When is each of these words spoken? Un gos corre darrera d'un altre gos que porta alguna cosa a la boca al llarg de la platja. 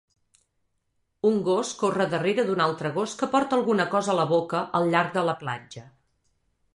Un 1.31 1.35
gos 1.47 1.73
corre 1.81 2.07
darrera 2.13 2.45
d'un 2.47 2.63
altre 2.65 2.91
gos 2.95 3.13
que 3.19 3.29
porta 3.35 3.57
alguna 3.59 3.87
cosa 3.93 4.13
a 4.15 4.15
la 4.21 4.25
boca 4.33 4.63
al 4.81 4.89
llarg 4.95 5.13
de 5.19 5.25
la 5.29 5.37
platja. 5.43 5.85